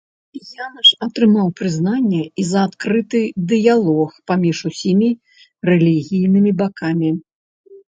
[0.67, 3.21] Янаш атрымаў прызнанне і за адкрыты
[3.55, 5.09] дыялог паміж усімі
[5.73, 7.19] рэлігійнымі бакамі.